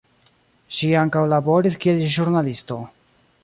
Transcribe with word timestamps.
Ŝi 0.77 0.89
ankaŭ 1.03 1.23
laboris 1.35 1.77
kiel 1.85 2.01
ĵurnalisto. 2.17 2.83